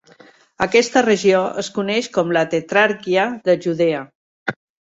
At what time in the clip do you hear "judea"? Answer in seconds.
3.67-4.05